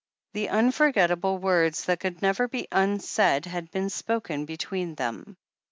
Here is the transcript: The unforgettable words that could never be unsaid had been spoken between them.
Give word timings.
The 0.33 0.49
unforgettable 0.49 1.37
words 1.37 1.85
that 1.85 1.99
could 1.99 2.23
never 2.23 2.47
be 2.47 2.67
unsaid 2.71 3.45
had 3.45 3.69
been 3.69 3.91
spoken 3.91 4.45
between 4.45 4.95
them. 4.95 5.37